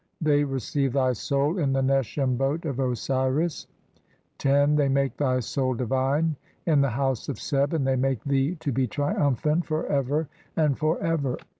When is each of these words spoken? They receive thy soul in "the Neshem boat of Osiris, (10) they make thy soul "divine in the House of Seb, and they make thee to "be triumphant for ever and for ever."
They 0.19 0.43
receive 0.43 0.93
thy 0.93 1.13
soul 1.13 1.59
in 1.59 1.73
"the 1.73 1.83
Neshem 1.83 2.35
boat 2.35 2.65
of 2.65 2.79
Osiris, 2.79 3.67
(10) 4.39 4.75
they 4.75 4.89
make 4.89 5.15
thy 5.15 5.41
soul 5.41 5.75
"divine 5.75 6.37
in 6.65 6.81
the 6.81 6.89
House 6.89 7.29
of 7.29 7.39
Seb, 7.39 7.71
and 7.71 7.85
they 7.85 7.95
make 7.97 8.23
thee 8.23 8.55
to 8.61 8.71
"be 8.71 8.87
triumphant 8.87 9.67
for 9.67 9.85
ever 9.85 10.27
and 10.57 10.75
for 10.75 10.97
ever." 11.03 11.37